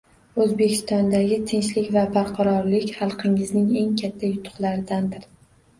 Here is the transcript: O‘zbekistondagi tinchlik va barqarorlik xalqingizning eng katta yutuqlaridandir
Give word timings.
O‘zbekistondagi 0.45 1.37
tinchlik 1.51 1.91
va 1.97 2.07
barqarorlik 2.17 2.89
xalqingizning 2.99 3.73
eng 3.85 3.95
katta 4.05 4.33
yutuqlaridandir 4.35 5.33